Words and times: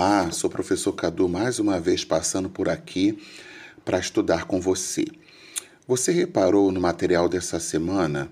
Olá, 0.00 0.30
sou 0.30 0.46
o 0.48 0.52
professor 0.52 0.92
Cadu, 0.92 1.28
mais 1.28 1.58
uma 1.58 1.80
vez 1.80 2.04
passando 2.04 2.48
por 2.48 2.68
aqui 2.68 3.18
para 3.84 3.98
estudar 3.98 4.44
com 4.44 4.60
você. 4.60 5.04
Você 5.88 6.12
reparou 6.12 6.70
no 6.70 6.80
material 6.80 7.28
dessa 7.28 7.58
semana 7.58 8.30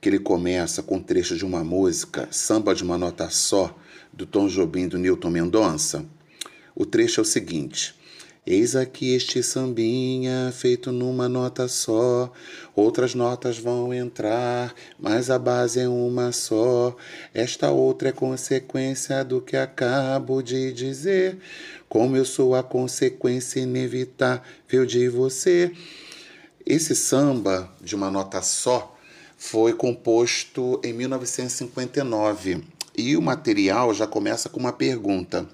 que 0.00 0.08
ele 0.08 0.18
começa 0.18 0.82
com 0.82 0.96
um 0.96 1.00
trecho 1.00 1.36
de 1.36 1.44
uma 1.44 1.62
música, 1.62 2.26
Samba 2.32 2.74
de 2.74 2.82
uma 2.82 2.98
Nota 2.98 3.30
Só, 3.30 3.78
do 4.12 4.26
Tom 4.26 4.48
Jobim 4.48 4.88
do 4.88 4.98
Newton 4.98 5.30
Mendonça? 5.30 6.04
O 6.74 6.84
trecho 6.84 7.20
é 7.20 7.22
o 7.22 7.24
seguinte. 7.24 7.94
Eis 8.46 8.76
aqui 8.76 9.14
este 9.14 9.42
sambinha 9.42 10.52
feito 10.52 10.92
numa 10.92 11.30
nota 11.30 11.66
só. 11.66 12.30
Outras 12.76 13.14
notas 13.14 13.56
vão 13.56 13.94
entrar, 13.94 14.74
mas 14.98 15.30
a 15.30 15.38
base 15.38 15.80
é 15.80 15.88
uma 15.88 16.30
só. 16.30 16.94
Esta 17.32 17.70
outra 17.70 18.10
é 18.10 18.12
consequência 18.12 19.24
do 19.24 19.40
que 19.40 19.56
acabo 19.56 20.42
de 20.42 20.74
dizer. 20.74 21.38
Como 21.88 22.18
eu 22.18 22.24
sou 22.26 22.54
a 22.54 22.62
consequência 22.62 23.60
inevitável 23.60 24.84
de 24.86 25.08
você. 25.08 25.72
Esse 26.66 26.94
samba 26.94 27.72
de 27.80 27.94
uma 27.94 28.10
nota 28.10 28.42
só 28.42 28.94
foi 29.38 29.72
composto 29.72 30.78
em 30.84 30.92
1959 30.92 32.62
e 32.94 33.16
o 33.16 33.22
material 33.22 33.94
já 33.94 34.06
começa 34.06 34.50
com 34.50 34.60
uma 34.60 34.72
pergunta. 34.72 35.48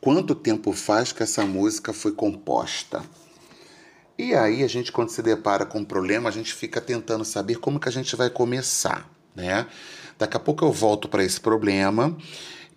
Quanto 0.00 0.34
tempo 0.34 0.72
faz 0.72 1.10
que 1.12 1.22
essa 1.22 1.44
música 1.44 1.92
foi 1.92 2.12
composta? 2.12 3.02
E 4.16 4.34
aí 4.34 4.62
a 4.62 4.68
gente 4.68 4.92
quando 4.92 5.10
se 5.10 5.22
depara 5.22 5.66
com 5.66 5.80
um 5.80 5.84
problema, 5.84 6.28
a 6.28 6.32
gente 6.32 6.54
fica 6.54 6.80
tentando 6.80 7.24
saber 7.24 7.56
como 7.56 7.80
que 7.80 7.88
a 7.88 7.92
gente 7.92 8.14
vai 8.14 8.30
começar, 8.30 9.10
né? 9.34 9.66
Daqui 10.18 10.36
a 10.36 10.40
pouco 10.40 10.64
eu 10.64 10.72
volto 10.72 11.08
para 11.08 11.24
esse 11.24 11.40
problema 11.40 12.16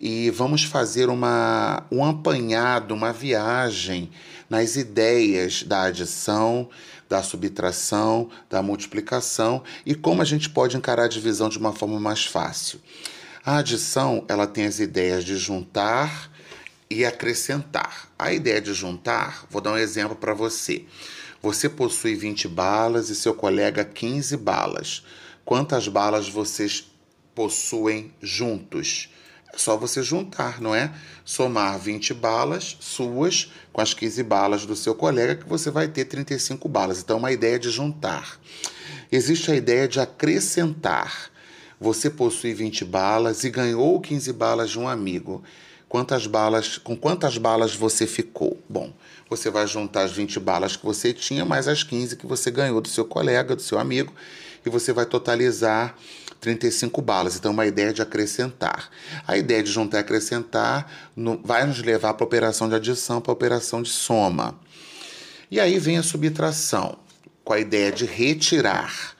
e 0.00 0.30
vamos 0.30 0.64
fazer 0.64 1.08
uma, 1.08 1.84
um 1.90 2.04
apanhado, 2.04 2.92
uma 2.92 3.12
viagem 3.12 4.10
nas 4.50 4.74
ideias 4.74 5.62
da 5.62 5.82
adição, 5.82 6.68
da 7.08 7.22
subtração, 7.22 8.30
da 8.50 8.62
multiplicação 8.62 9.62
e 9.86 9.94
como 9.94 10.22
a 10.22 10.24
gente 10.24 10.50
pode 10.50 10.76
encarar 10.76 11.04
a 11.04 11.08
divisão 11.08 11.48
de 11.48 11.58
uma 11.58 11.72
forma 11.72 12.00
mais 12.00 12.24
fácil. 12.24 12.80
A 13.44 13.58
adição, 13.58 14.24
ela 14.28 14.46
tem 14.46 14.66
as 14.66 14.78
ideias 14.80 15.24
de 15.24 15.36
juntar, 15.36 16.30
e 16.92 17.04
acrescentar. 17.04 18.08
A 18.18 18.32
ideia 18.32 18.60
de 18.60 18.74
juntar, 18.74 19.46
vou 19.50 19.60
dar 19.60 19.72
um 19.72 19.78
exemplo 19.78 20.16
para 20.16 20.34
você. 20.34 20.84
Você 21.42 21.68
possui 21.68 22.14
20 22.14 22.46
balas 22.46 23.10
e 23.10 23.16
seu 23.16 23.34
colega 23.34 23.84
15 23.84 24.36
balas. 24.36 25.04
Quantas 25.44 25.88
balas 25.88 26.28
vocês 26.28 26.88
possuem 27.34 28.14
juntos? 28.22 29.08
É 29.52 29.58
só 29.58 29.76
você 29.76 30.02
juntar, 30.02 30.60
não 30.60 30.74
é? 30.74 30.92
Somar 31.24 31.78
20 31.78 32.14
balas 32.14 32.76
suas 32.80 33.52
com 33.72 33.80
as 33.80 33.92
15 33.92 34.22
balas 34.22 34.64
do 34.64 34.74
seu 34.74 34.94
colega, 34.94 35.36
que 35.36 35.48
você 35.48 35.70
vai 35.70 35.88
ter 35.88 36.06
35 36.06 36.68
balas. 36.68 37.00
Então, 37.00 37.18
uma 37.18 37.32
ideia 37.32 37.58
de 37.58 37.70
juntar. 37.70 38.38
Existe 39.10 39.50
a 39.50 39.54
ideia 39.54 39.86
de 39.86 40.00
acrescentar. 40.00 41.30
Você 41.78 42.08
possui 42.08 42.54
20 42.54 42.84
balas 42.84 43.44
e 43.44 43.50
ganhou 43.50 44.00
15 44.00 44.32
balas 44.32 44.70
de 44.70 44.78
um 44.78 44.88
amigo. 44.88 45.42
Quantas 45.92 46.26
balas, 46.26 46.78
com 46.78 46.96
quantas 46.96 47.36
balas 47.36 47.74
você 47.74 48.06
ficou? 48.06 48.58
Bom, 48.66 48.94
você 49.28 49.50
vai 49.50 49.66
juntar 49.66 50.04
as 50.04 50.12
20 50.12 50.40
balas 50.40 50.74
que 50.74 50.86
você 50.86 51.12
tinha 51.12 51.44
mais 51.44 51.68
as 51.68 51.82
15 51.82 52.16
que 52.16 52.26
você 52.26 52.50
ganhou 52.50 52.80
do 52.80 52.88
seu 52.88 53.04
colega, 53.04 53.54
do 53.54 53.60
seu 53.60 53.78
amigo, 53.78 54.10
e 54.64 54.70
você 54.70 54.90
vai 54.90 55.04
totalizar 55.04 55.94
35 56.40 57.02
balas. 57.02 57.36
Então, 57.36 57.52
uma 57.52 57.66
ideia 57.66 57.92
de 57.92 58.00
acrescentar. 58.00 58.88
A 59.28 59.36
ideia 59.36 59.62
de 59.62 59.70
juntar 59.70 59.98
e 59.98 60.00
acrescentar 60.00 60.90
no, 61.14 61.38
vai 61.44 61.66
nos 61.66 61.82
levar 61.82 62.14
para 62.14 62.24
a 62.24 62.26
operação 62.26 62.70
de 62.70 62.74
adição, 62.74 63.20
para 63.20 63.30
a 63.30 63.34
operação 63.34 63.82
de 63.82 63.90
soma. 63.90 64.58
E 65.50 65.60
aí 65.60 65.78
vem 65.78 65.98
a 65.98 66.02
subtração, 66.02 66.96
com 67.44 67.52
a 67.52 67.60
ideia 67.60 67.92
de 67.92 68.06
retirar. 68.06 69.14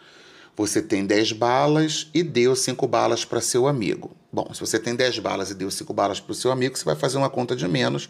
Você 0.57 0.81
tem 0.81 1.05
10 1.05 1.33
balas 1.33 2.09
e 2.15 2.23
deu 2.23 2.57
5 2.57 2.89
balas 2.89 3.27
para 3.27 3.43
seu 3.43 3.69
amigo. 3.69 4.22
Bom, 4.35 4.49
se 4.55 4.61
você 4.61 4.79
tem 4.79 4.97
10 4.97 5.19
balas 5.19 5.51
e 5.51 5.55
deu 5.55 5.71
5 5.71 5.93
balas 5.93 6.19
para 6.19 6.33
o 6.33 6.35
seu 6.35 6.51
amigo, 6.51 6.77
você 6.77 6.87
vai 6.87 6.97
fazer 6.97 7.19
uma 7.19 7.29
conta 7.29 7.55
de 7.55 7.69
menos. 7.69 8.09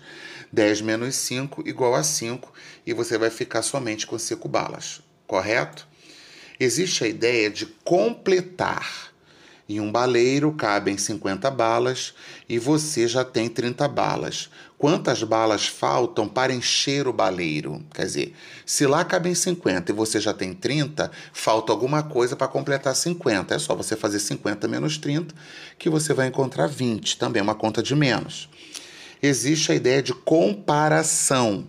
10 0.53 0.81
menos 0.81 1.16
5 1.16 1.69
igual 1.69 1.97
a 1.97 2.05
5 2.05 2.53
e 2.87 2.93
você 2.93 3.19
vai 3.19 3.28
ficar 3.28 3.60
somente 3.62 4.06
com 4.06 4.16
5 4.16 4.49
balas, 4.49 5.03
correto? 5.27 5.88
Existe 6.60 7.03
a 7.03 7.09
ideia 7.09 7.50
de 7.50 7.66
completar. 7.66 9.11
Em 9.68 9.80
um 9.80 9.90
baleiro 9.90 10.52
cabem 10.52 10.98
50 10.98 11.50
balas 11.50 12.12
e 12.48 12.58
você 12.58 13.06
já 13.06 13.24
tem 13.24 13.48
30 13.48 13.86
balas. 13.88 14.50
Quantas 14.76 15.22
balas 15.22 15.66
faltam 15.66 16.26
para 16.26 16.52
encher 16.52 17.06
o 17.06 17.12
baleiro? 17.12 17.80
Quer 17.94 18.04
dizer, 18.04 18.34
se 18.66 18.86
lá 18.86 19.04
cabem 19.04 19.34
50 19.34 19.92
e 19.92 19.94
você 19.94 20.20
já 20.20 20.34
tem 20.34 20.52
30, 20.52 21.10
falta 21.32 21.72
alguma 21.72 22.02
coisa 22.02 22.34
para 22.34 22.48
completar 22.48 22.94
50. 22.94 23.54
É 23.54 23.58
só 23.60 23.76
você 23.76 23.96
fazer 23.96 24.18
50 24.18 24.66
menos 24.66 24.98
30 24.98 25.32
que 25.78 25.88
você 25.88 26.12
vai 26.12 26.26
encontrar 26.26 26.66
20, 26.66 27.16
também 27.16 27.38
é 27.38 27.42
uma 27.42 27.54
conta 27.54 27.80
de 27.80 27.94
menos. 27.94 28.48
Existe 29.22 29.70
a 29.70 29.74
ideia 29.76 30.02
de 30.02 30.12
comparação 30.12 31.68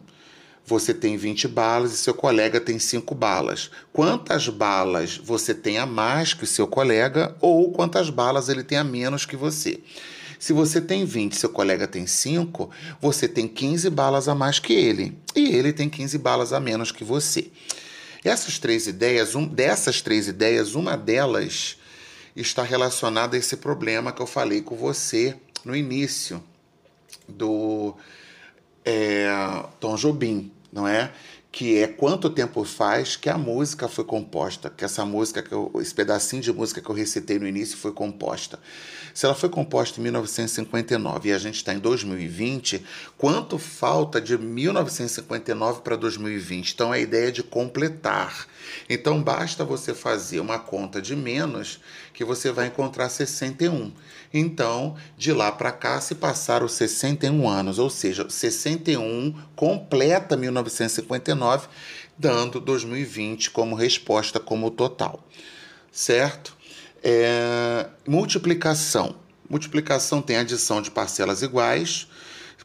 você 0.66 0.94
tem 0.94 1.18
20 1.18 1.48
balas 1.48 1.94
e 1.94 1.98
seu 1.98 2.14
colega 2.14 2.60
tem 2.60 2.80
5 2.80 3.14
balas. 3.14 3.70
Quantas 3.92 4.48
balas 4.48 5.18
você 5.18 5.54
tem 5.54 5.78
a 5.78 5.86
mais 5.86 6.34
que 6.34 6.44
o 6.44 6.48
seu 6.48 6.68
colega 6.68 7.36
ou 7.42 7.72
quantas 7.72 8.10
balas 8.10 8.50
ele 8.50 8.64
tem 8.64 8.78
a 8.78 8.84
menos 8.84 9.26
que 9.26 9.36
você? 9.36 9.80
Se 10.40 10.52
você 10.52 10.82
tem 10.82 11.06
20 11.06 11.34
e 11.34 11.36
seu 11.38 11.50
colega 11.50 11.88
tem 11.88 12.06
5, 12.06 12.70
você 13.00 13.28
tem 13.28 13.48
15 13.48 13.90
balas 13.90 14.28
a 14.28 14.36
mais 14.36 14.60
que 14.60 14.74
ele. 14.74 15.18
E 15.36 15.56
ele 15.56 15.72
tem 15.72 15.90
15 15.90 16.18
balas 16.18 16.52
a 16.52 16.60
menos 16.60 16.92
que 16.92 17.04
você. 17.04 17.50
Essas 18.24 18.58
três 18.58 18.88
ideias, 18.88 19.36
um, 19.36 19.46
dessas 19.46 20.02
três 20.02 20.28
ideias, 20.28 20.76
uma 20.76 20.96
delas 20.98 21.78
está 22.36 22.64
relacionada 22.64 23.36
a 23.36 23.40
esse 23.40 23.58
problema 23.58 24.12
que 24.12 24.22
eu 24.22 24.28
falei 24.28 24.62
com 24.62 24.76
você 24.76 25.36
no 25.64 25.76
início 25.76 26.44
do 27.28 27.96
Tom 29.84 29.98
Jobim, 29.98 30.50
não 30.72 30.88
é? 30.88 31.12
Que 31.54 31.78
é 31.78 31.88
quanto 31.88 32.32
tempo 32.32 32.64
faz 32.64 33.16
que 33.16 33.30
a 33.30 33.38
música 33.38 33.88
foi 33.88 34.04
composta, 34.04 34.72
que 34.76 34.84
essa 34.84 35.06
música, 35.06 35.44
que 35.44 35.52
eu, 35.52 35.72
esse 35.80 35.94
pedacinho 35.94 36.42
de 36.42 36.52
música 36.52 36.82
que 36.82 36.90
eu 36.90 36.96
recitei 36.96 37.38
no 37.38 37.48
início 37.48 37.78
foi 37.78 37.92
composta. 37.92 38.60
Se 39.14 39.28
ela 39.28 39.36
foi 39.36 39.50
composta 39.50 40.00
em 40.00 40.04
1959 40.04 41.30
e 41.30 41.32
a 41.32 41.38
gente 41.38 41.58
está 41.58 41.72
em 41.72 41.78
2020, 41.78 42.84
quanto 43.16 43.60
falta 43.60 44.20
de 44.20 44.36
1959 44.36 45.82
para 45.82 45.96
2020? 45.96 46.72
Então 46.72 46.92
a 46.92 46.98
ideia 46.98 47.28
é 47.28 47.32
de 47.32 47.44
completar. 47.44 48.48
Então 48.90 49.22
basta 49.22 49.64
você 49.64 49.94
fazer 49.94 50.40
uma 50.40 50.58
conta 50.58 51.00
de 51.00 51.16
menos 51.16 51.80
que 52.14 52.26
você 52.26 52.52
vai 52.52 52.68
encontrar 52.68 53.10
61. 53.10 53.92
Então, 54.34 54.96
de 55.16 55.32
lá 55.32 55.52
para 55.52 55.72
cá 55.72 56.02
se 56.02 56.16
passaram 56.16 56.68
61 56.68 57.48
anos, 57.48 57.78
ou 57.78 57.90
seja, 57.90 58.28
61 58.28 59.36
completa 59.56 60.36
1959, 60.36 61.43
dando 62.18 62.60
2020 62.60 63.52
como 63.52 63.76
resposta 63.76 64.40
como 64.40 64.70
total. 64.72 65.24
Certo? 65.92 66.56
É, 67.04 67.88
multiplicação. 68.08 69.16
Multiplicação 69.50 70.22
tem 70.22 70.38
adição 70.38 70.82
de 70.82 70.90
parcelas 70.90 71.42
iguais. 71.42 72.08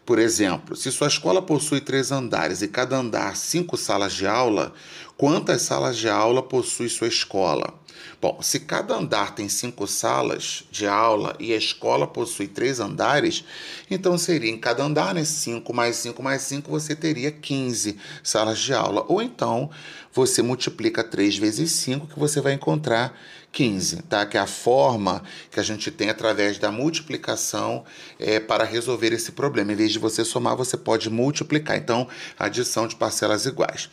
Por 0.07 0.19
exemplo, 0.19 0.75
se 0.75 0.91
sua 0.91 1.09
escola 1.09 1.43
possui 1.43 1.83
três 1.83 2.11
andares 2.11 2.63
e 2.63 2.69
cada 2.69 2.97
andar 2.97 3.37
cinco 3.37 3.77
salas 3.77 4.15
de 4.15 4.27
aula, 4.27 4.73
quantas 5.19 5.63
salas 5.63 5.99
de 5.99 6.09
aula 6.09 6.43
possui 6.43 6.89
sua 6.89 7.09
escola? 7.09 7.75
Bom, 8.21 8.41
se 8.41 8.61
cada 8.61 8.95
andar 8.95 9.35
tem 9.35 9.49
cinco 9.49 9.87
salas 9.87 10.65
de 10.71 10.87
aula 10.87 11.37
e 11.39 11.53
a 11.53 11.57
escola 11.57 12.07
possui 12.07 12.47
três 12.47 12.81
andares, 12.81 13.45
então 13.91 14.17
seria 14.17 14.51
em 14.51 14.59
cada 14.59 14.83
andar, 14.83 15.15
né? 15.15 15.25
5 15.25 15.75
mais 15.75 15.97
5 15.97 16.23
mais 16.23 16.43
5, 16.43 16.71
você 16.71 16.95
teria 16.95 17.31
15 17.31 17.97
salas 18.23 18.59
de 18.59 18.73
aula. 18.73 19.05
Ou 19.09 19.21
então 19.21 19.71
você 20.13 20.43
multiplica 20.43 21.05
3 21.05 21.37
vezes 21.37 21.73
5, 21.73 22.07
que 22.07 22.19
você 22.19 22.41
vai 22.41 22.55
encontrar 22.55 23.17
15, 23.53 24.03
tá? 24.03 24.27
Que 24.27 24.37
é 24.37 24.41
a 24.41 24.47
forma 24.47 25.23
que 25.51 25.59
a 25.59 25.63
gente 25.63 25.91
tem 25.91 26.11
através 26.11 26.59
da 26.59 26.71
multiplicação 26.71 27.85
é, 28.19 28.39
para 28.39 28.65
resolver 28.65 29.13
esse 29.13 29.33
problema. 29.33 29.73
Em 29.73 29.77
vez 29.77 29.93
de 29.93 29.99
você 29.99 30.25
somar, 30.25 30.57
você 30.57 30.77
pode 30.77 31.09
multiplicar. 31.09 31.77
Então, 31.77 32.07
adição 32.39 32.87
de 32.87 32.95
parcelas 32.95 33.47
iguais. 33.47 33.89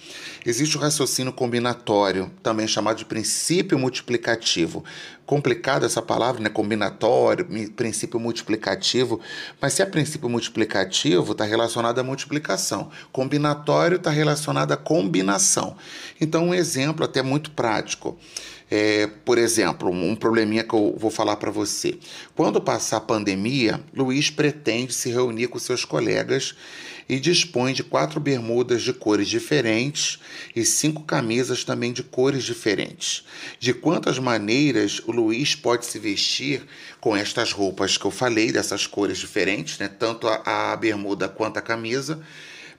Existe 0.46 0.78
o 0.78 0.80
raciocínio 0.80 1.15
combinatório, 1.32 2.32
também 2.42 2.68
chamado 2.68 2.98
de 2.98 3.06
princípio 3.06 3.78
multiplicativo. 3.78 4.84
Complicada 5.26 5.86
essa 5.86 6.02
palavra, 6.02 6.42
né? 6.42 6.50
Combinatório, 6.50 7.48
princípio 7.76 8.20
multiplicativo. 8.20 9.20
Mas 9.60 9.74
se 9.74 9.82
é 9.82 9.86
princípio 9.86 10.30
multiplicativo, 10.30 11.32
está 11.32 11.44
relacionado 11.46 12.00
à 12.00 12.04
multiplicação. 12.04 12.90
Combinatório 13.12 13.98
está 13.98 14.10
relacionado 14.10 14.72
à 14.72 14.78
combinação. 14.78 15.76
Então, 16.20 16.50
um 16.50 16.54
exemplo 16.54 17.06
até 17.06 17.22
muito 17.22 17.52
prático. 17.52 18.18
É, 18.70 19.08
por 19.24 19.38
exemplo, 19.38 19.92
um 19.92 20.16
probleminha 20.16 20.64
que 20.64 20.74
eu 20.74 20.96
vou 20.98 21.12
falar 21.12 21.36
para 21.36 21.52
você. 21.52 22.00
Quando 22.36 22.60
passar 22.60 22.98
a 22.98 23.02
pandemia, 23.02 23.80
Luiz 23.94 24.32
pretende 24.32 24.92
se 24.94 25.10
reunir 25.12 25.48
com 25.48 25.60
seus 25.60 25.86
colegas 25.86 26.56
e 27.08 27.20
dispõe 27.20 27.74
de 27.74 27.84
quatro 27.84 28.20
bermudas 28.20 28.82
de 28.82 28.92
cores 28.92 29.28
diferentes 29.28 30.20
e 30.56 30.66
cinco 30.66 31.04
camisas 31.04 31.64
também 31.64 31.94
de 31.94 32.02
cores 32.02 32.44
diferentes. 32.44 33.24
De 33.60 33.74
quantas 33.74 34.18
maneiras 34.18 35.00
o 35.06 35.12
Luiz 35.12 35.54
pode 35.56 35.86
se 35.86 36.00
vestir 36.00 36.66
com 37.00 37.16
estas 37.16 37.52
roupas 37.52 37.98
que 37.98 38.06
eu 38.06 38.12
falei, 38.12 38.52
dessas 38.52 38.88
cores 38.88 39.20
diferentes, 39.20 39.78
né? 39.78 39.88
tanto 39.88 40.28
a, 40.28 40.72
a 40.72 40.76
bermuda 40.76 41.30
quanto 41.30 41.58
a 41.58 41.62
camisa, 41.62 42.20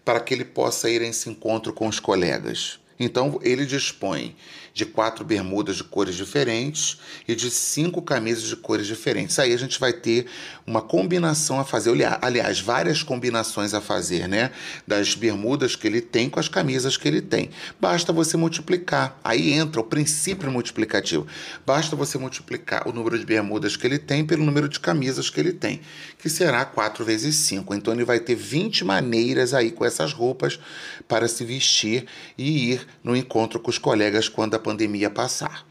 para 0.05 0.21
que 0.21 0.35
ele 0.35 0.45
possa 0.45 0.91
ir 0.91 1.03
a 1.03 1.07
esse 1.07 1.29
encontro 1.31 1.73
com 1.73 1.87
os 1.87 2.01
colegas? 2.01 2.81
Então 2.99 3.39
ele 3.43 3.67
dispõe 3.67 4.35
de 4.77 4.85
quatro 4.85 5.25
bermudas 5.25 5.77
de 5.77 5.85
cores 5.85 6.15
diferentes 6.15 6.99
e 7.27 7.35
de 7.35 7.51
cinco 7.51 8.03
camisas 8.03 8.43
de 8.43 8.57
cores 8.57 8.87
diferentes. 8.87 9.39
Aí 9.39 9.55
a 9.55 9.57
gente 9.57 9.81
vai 9.81 9.91
ter 9.91 10.27
uma 10.67 10.83
combinação 10.83 11.59
a 11.59 11.65
fazer, 11.65 11.93
aliás, 12.21 12.61
várias 12.61 13.03
combinações 13.03 13.73
a 13.73 13.81
fazer, 13.81 14.29
né? 14.29 14.51
Das 14.87 15.15
bermudas 15.15 15.75
que 15.75 15.87
ele 15.87 16.03
tem 16.03 16.29
com 16.29 16.39
as 16.39 16.47
camisas 16.47 16.99
que 16.99 17.09
ele 17.09 17.23
tem. 17.23 17.49
Basta 17.81 18.13
você 18.13 18.37
multiplicar. 18.37 19.19
Aí 19.25 19.55
entra 19.55 19.81
o 19.81 19.85
princípio 19.85 20.51
multiplicativo. 20.51 21.27
Basta 21.65 21.97
você 21.97 22.19
multiplicar 22.19 22.87
o 22.87 22.93
número 22.93 23.19
de 23.19 23.25
bermudas 23.25 23.77
que 23.77 23.87
ele 23.87 23.99
tem 23.99 24.27
pelo 24.27 24.45
número 24.45 24.69
de 24.69 24.79
camisas 24.79 25.31
que 25.31 25.41
ele 25.41 25.55
tem, 25.55 25.81
que 26.19 26.29
será 26.29 26.67
4 26.67 27.03
vezes 27.03 27.35
5. 27.35 27.75
Então 27.75 27.95
ele 27.95 28.05
vai 28.05 28.21
ter 28.21 28.35
20 28.35 28.85
maneiras 28.85 29.55
aí 29.55 29.71
com 29.71 29.87
essas 29.87 30.13
roupas 30.13 30.61
para 31.09 31.27
se 31.29 31.47
vestir 31.47 32.05
e 32.37 32.73
ir 32.73 32.86
no 33.03 33.17
encontro 33.17 33.61
com 33.61 33.71
os 33.71 33.79
colegas 33.79 34.29
quando 34.29 34.55
a 34.55 34.59
pandemia 34.59 35.11
passar. 35.11 35.67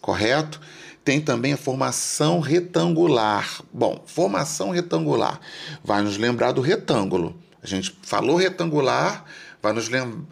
Correto? 0.00 0.60
Tem 1.04 1.20
também 1.20 1.52
a 1.52 1.56
formação 1.56 2.40
retangular. 2.40 3.62
Bom, 3.72 4.02
formação 4.06 4.70
retangular 4.70 5.40
vai 5.84 6.02
nos 6.02 6.16
lembrar 6.16 6.52
do 6.52 6.60
retângulo. 6.60 7.40
A 7.62 7.66
gente 7.66 7.96
falou 8.02 8.36
retangular, 8.36 9.24
vai 9.62 9.72
nos 9.72 9.88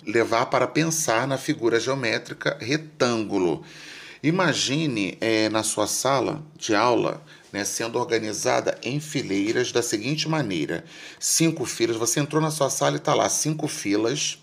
levar 0.06 0.46
para 0.46 0.66
pensar 0.66 1.26
na 1.26 1.38
figura 1.38 1.80
geométrica 1.80 2.56
retângulo. 2.60 3.64
Imagine 4.22 5.18
é, 5.20 5.48
na 5.48 5.62
sua 5.62 5.86
sala 5.86 6.42
de 6.56 6.74
aula 6.74 7.22
né, 7.54 7.64
sendo 7.64 8.00
organizada 8.00 8.76
em 8.82 8.98
fileiras 8.98 9.70
da 9.70 9.80
seguinte 9.80 10.28
maneira: 10.28 10.84
cinco 11.20 11.64
filas. 11.64 11.96
Você 11.96 12.18
entrou 12.18 12.42
na 12.42 12.50
sua 12.50 12.68
sala 12.68 12.96
e 12.96 12.98
está 12.98 13.14
lá, 13.14 13.28
cinco 13.28 13.68
filas 13.68 14.38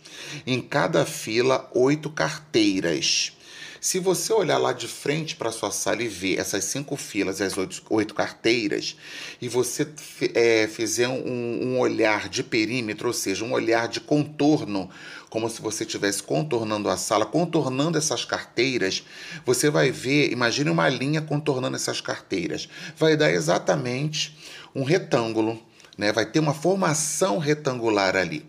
em 0.47 0.61
cada 0.61 1.05
fila, 1.05 1.69
oito 1.73 2.09
carteiras. 2.09 3.33
Se 3.83 3.97
você 3.97 4.31
olhar 4.31 4.59
lá 4.59 4.73
de 4.73 4.87
frente 4.87 5.35
para 5.35 5.51
sua 5.51 5.71
sala 5.71 6.03
e 6.03 6.07
ver 6.07 6.37
essas 6.37 6.65
cinco 6.65 6.95
filas 6.95 7.39
e 7.39 7.43
as 7.43 7.57
oito, 7.57 7.81
oito 7.89 8.13
carteiras, 8.13 8.95
e 9.41 9.49
você 9.49 9.87
é, 10.35 10.67
fizer 10.67 11.07
um, 11.07 11.63
um 11.63 11.79
olhar 11.79 12.29
de 12.29 12.43
perímetro, 12.43 13.07
ou 13.07 13.13
seja, 13.13 13.43
um 13.43 13.53
olhar 13.53 13.87
de 13.87 13.99
contorno, 13.99 14.87
como 15.31 15.49
se 15.49 15.59
você 15.63 15.83
estivesse 15.83 16.21
contornando 16.21 16.89
a 16.89 16.95
sala, 16.95 17.25
contornando 17.25 17.97
essas 17.97 18.23
carteiras, 18.23 19.03
você 19.43 19.67
vai 19.67 19.89
ver, 19.89 20.31
imagine 20.31 20.69
uma 20.69 20.87
linha 20.87 21.19
contornando 21.19 21.75
essas 21.75 21.99
carteiras. 21.99 22.69
Vai 22.95 23.17
dar 23.17 23.31
exatamente 23.31 24.37
um 24.75 24.83
retângulo 24.83 25.59
né? 26.01 26.11
Vai 26.11 26.25
ter 26.25 26.39
uma 26.39 26.53
formação 26.53 27.37
retangular 27.37 28.15
ali. 28.15 28.43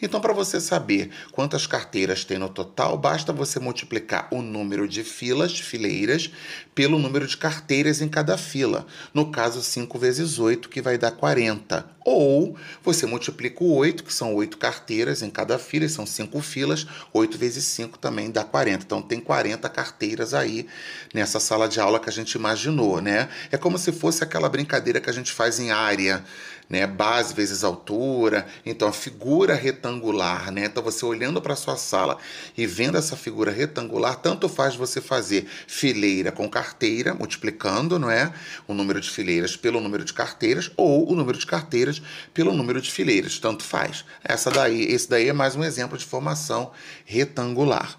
Então, 0.00 0.20
para 0.20 0.34
você 0.34 0.60
saber 0.60 1.10
quantas 1.32 1.66
carteiras 1.66 2.22
tem 2.22 2.36
no 2.36 2.50
total, 2.50 2.98
basta 2.98 3.32
você 3.32 3.58
multiplicar 3.58 4.28
o 4.30 4.42
número 4.42 4.86
de 4.86 5.02
filas, 5.02 5.58
fileiras, 5.58 6.30
pelo 6.74 6.98
número 6.98 7.26
de 7.26 7.36
carteiras 7.36 8.02
em 8.02 8.08
cada 8.08 8.36
fila. 8.36 8.86
No 9.14 9.32
caso, 9.32 9.62
5 9.62 9.98
vezes 9.98 10.38
8, 10.38 10.68
que 10.68 10.82
vai 10.82 10.98
dar 10.98 11.12
40. 11.12 11.97
Ou 12.10 12.56
você 12.82 13.04
multiplica 13.04 13.62
o 13.62 13.74
8, 13.74 14.02
que 14.02 14.14
são 14.14 14.34
8 14.34 14.56
carteiras 14.56 15.20
em 15.20 15.28
cada 15.28 15.58
fila, 15.58 15.86
são 15.90 16.06
5 16.06 16.40
filas, 16.40 16.86
8 17.12 17.36
vezes 17.36 17.66
5 17.66 17.98
também 17.98 18.30
dá 18.30 18.42
40. 18.42 18.82
Então, 18.82 19.02
tem 19.02 19.20
40 19.20 19.68
carteiras 19.68 20.32
aí 20.32 20.66
nessa 21.12 21.38
sala 21.38 21.68
de 21.68 21.78
aula 21.78 22.00
que 22.00 22.08
a 22.08 22.12
gente 22.12 22.32
imaginou, 22.32 23.02
né? 23.02 23.28
É 23.52 23.58
como 23.58 23.76
se 23.76 23.92
fosse 23.92 24.24
aquela 24.24 24.48
brincadeira 24.48 25.02
que 25.02 25.10
a 25.10 25.12
gente 25.12 25.30
faz 25.30 25.60
em 25.60 25.70
área 25.70 26.24
né? 26.68 26.86
Base 26.86 27.34
vezes 27.34 27.64
altura. 27.64 28.46
Então, 28.64 28.88
a 28.88 28.92
figura 28.92 29.54
retangular, 29.54 30.50
né? 30.50 30.66
Então, 30.66 30.82
você 30.82 31.04
olhando 31.04 31.40
para 31.40 31.56
sua 31.56 31.76
sala 31.76 32.18
e 32.56 32.66
vendo 32.66 32.98
essa 32.98 33.16
figura 33.16 33.50
retangular, 33.50 34.16
tanto 34.16 34.48
faz 34.48 34.76
você 34.76 35.00
fazer 35.00 35.46
fileira 35.66 36.30
com 36.30 36.48
carteira, 36.48 37.14
multiplicando, 37.14 37.98
não 37.98 38.10
é? 38.10 38.32
O 38.66 38.74
número 38.74 39.00
de 39.00 39.10
fileiras 39.10 39.56
pelo 39.56 39.80
número 39.80 40.04
de 40.04 40.12
carteiras, 40.12 40.70
ou 40.76 41.10
o 41.10 41.14
número 41.14 41.38
de 41.38 41.46
carteiras 41.46 41.97
pelo 42.32 42.52
número 42.52 42.80
de 42.80 42.90
fileiras, 42.90 43.38
tanto 43.38 43.62
faz. 43.62 44.04
Essa 44.22 44.50
daí, 44.50 44.82
esse 44.84 45.08
daí 45.08 45.28
é 45.28 45.32
mais 45.32 45.56
um 45.56 45.64
exemplo 45.64 45.96
de 45.96 46.04
formação 46.04 46.70
retangular. 47.04 47.98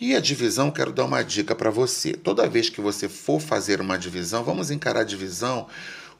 E 0.00 0.14
a 0.16 0.20
divisão, 0.20 0.70
quero 0.70 0.92
dar 0.92 1.04
uma 1.04 1.22
dica 1.22 1.54
para 1.54 1.70
você. 1.70 2.14
Toda 2.14 2.48
vez 2.48 2.70
que 2.70 2.80
você 2.80 3.08
for 3.08 3.38
fazer 3.38 3.82
uma 3.82 3.98
divisão, 3.98 4.42
vamos 4.42 4.70
encarar 4.70 5.00
a 5.00 5.04
divisão 5.04 5.66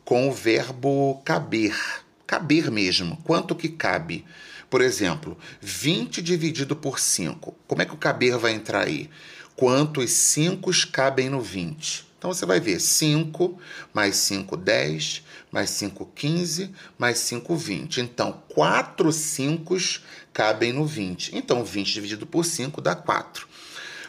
com 0.05 0.29
o 0.29 0.33
verbo 0.33 1.23
caber. 1.25 1.75
Caber 2.27 2.71
mesmo. 2.71 3.17
Quanto 3.25 3.55
que 3.55 3.71
cabe? 3.71 4.27
Por 4.69 4.83
exemplo, 4.83 5.37
20 5.61 6.21
dividido 6.21 6.77
por 6.77 7.01
5. 7.01 7.57
Como 7.67 7.81
é 7.81 7.87
que 7.87 7.95
o 7.95 7.97
caber 7.97 8.37
vai 8.37 8.53
entrar 8.53 8.87
aí? 8.87 9.09
Quantos 9.57 10.11
5 10.11 10.71
cabem 10.93 11.31
no 11.31 11.41
20? 11.41 12.10
Então 12.21 12.35
você 12.35 12.45
vai 12.45 12.61
ver 12.61 12.79
5 12.79 13.59
mais 13.95 14.15
5, 14.17 14.55
10, 14.55 15.23
mais 15.51 15.71
5, 15.71 16.05
15, 16.15 16.71
mais 16.99 17.17
5, 17.17 17.57
20. 17.57 18.03
Então, 18.03 18.43
4 18.51 19.11
5 19.11 19.75
cabem 20.31 20.71
no 20.71 20.85
20. 20.85 21.35
Então, 21.35 21.65
20 21.65 21.95
dividido 21.95 22.27
por 22.27 22.45
5 22.45 22.79
dá 22.83 22.95
4. 22.95 23.49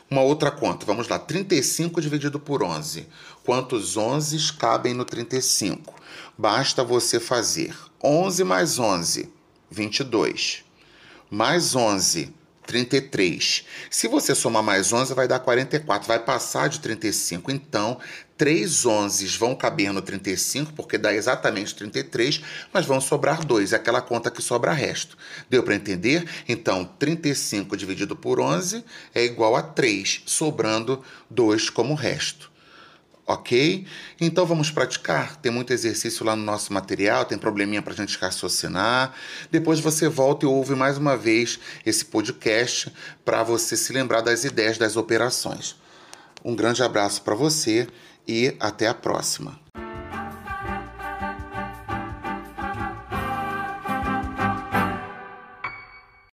Uma 0.10 0.24
outra 0.24 0.52
conta, 0.52 0.86
vamos 0.86 1.08
lá, 1.08 1.18
35 1.18 2.02
dividido 2.02 2.38
por 2.38 2.62
11. 2.62 3.08
Quantos 3.46 3.96
11 3.96 4.52
cabem 4.56 4.94
no 4.94 5.06
35? 5.06 5.96
Basta 6.38 6.84
você 6.84 7.18
fazer 7.18 7.74
11 8.04 8.44
mais 8.44 8.78
11, 8.78 9.32
22. 9.70 10.66
Mais 11.30 11.78
11, 11.78 12.34
33. 12.72 13.66
Se 13.90 14.08
você 14.08 14.34
somar 14.34 14.64
mais 14.64 14.94
11, 14.94 15.14
vai 15.14 15.28
dar 15.28 15.40
44, 15.40 16.08
vai 16.08 16.20
passar 16.20 16.70
de 16.70 16.80
35. 16.80 17.52
Então, 17.52 18.00
3 18.38 18.86
11 18.86 19.28
vão 19.38 19.54
caber 19.54 19.92
no 19.92 20.02
35, 20.02 20.72
porque 20.72 20.98
dá 20.98 21.14
exatamente 21.14 21.76
33, 21.76 22.42
mas 22.72 22.86
vão 22.86 23.02
sobrar 23.02 23.46
2, 23.46 23.74
é 23.74 23.76
aquela 23.76 24.02
conta 24.02 24.32
que 24.32 24.42
sobra 24.42 24.72
resto. 24.72 25.18
Deu 25.50 25.64
para 25.64 25.76
entender? 25.76 26.26
Então, 26.48 26.86
35 26.86 27.76
dividido 27.76 28.16
por 28.16 28.40
11 28.40 28.86
é 29.14 29.26
igual 29.26 29.58
a 29.58 29.62
3, 29.62 30.24
sobrando 30.26 31.04
2 31.30 31.70
como 31.70 31.94
resto 31.94 32.50
ok? 33.34 33.86
Então 34.20 34.46
vamos 34.46 34.72
praticar. 34.72 35.36
Tem 35.38 35.52
muito 35.52 35.72
exercício 35.72 36.26
lá 36.26 36.36
no 36.36 36.44
nosso 36.44 36.74
material, 36.74 37.26
tem 37.26 37.38
probleminha 37.38 37.82
para 37.82 37.94
a 37.94 37.96
gente 37.96 38.18
raciocinar. 38.18 39.14
Depois 39.50 39.80
você 39.80 40.08
volta 40.08 40.46
e 40.46 40.50
ouve 40.50 40.76
mais 40.76 40.98
uma 40.98 41.16
vez 41.16 41.60
esse 41.86 42.06
podcast 42.06 42.92
para 43.24 43.44
você 43.44 43.78
se 43.78 43.94
lembrar 43.94 44.22
das 44.22 44.44
ideias 44.44 44.78
das 44.78 44.96
operações. 44.96 45.76
Um 46.44 46.56
grande 46.56 46.82
abraço 46.82 47.22
para 47.22 47.36
você 47.36 47.88
e 48.28 48.56
até 48.60 48.88
a 48.88 48.94
próxima. 48.94 49.61